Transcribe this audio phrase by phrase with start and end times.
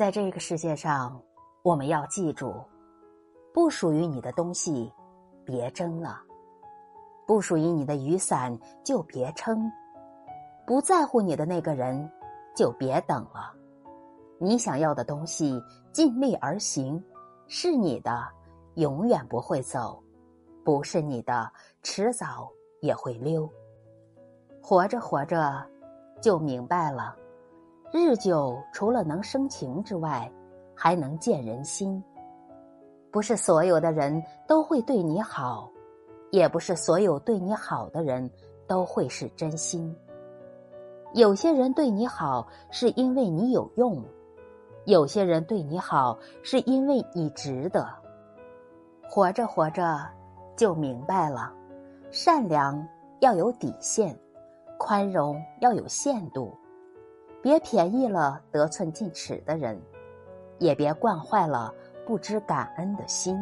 [0.00, 1.20] 在这个世界上，
[1.62, 2.54] 我们要记住：
[3.52, 4.90] 不属于你的东西，
[5.44, 6.16] 别争了；
[7.26, 9.58] 不属于你的雨伞，就别撑；
[10.66, 12.10] 不在乎你的那个人，
[12.56, 13.52] 就别等了。
[14.38, 17.04] 你想要的东西，尽力而行，
[17.46, 18.26] 是你的，
[18.76, 20.02] 永远不会走；
[20.64, 23.46] 不是你的，迟早也会溜。
[24.62, 25.62] 活着活着，
[26.22, 27.14] 就明白了。
[27.92, 30.30] 日久，除了能生情之外，
[30.76, 32.00] 还能见人心。
[33.10, 35.68] 不是所有的人都会对你好，
[36.30, 38.30] 也不是所有对你好的人
[38.68, 39.92] 都会是真心。
[41.14, 44.00] 有些人对你好，是因为你有用；
[44.84, 47.84] 有些人对你好，是因为你值得。
[49.02, 49.98] 活着活着，
[50.56, 51.52] 就明白了：
[52.12, 52.86] 善良
[53.18, 54.16] 要有底线，
[54.78, 56.56] 宽容要有限度。
[57.42, 59.80] 别便宜了得寸进尺的人，
[60.58, 61.72] 也别惯坏了
[62.06, 63.36] 不知感恩的心。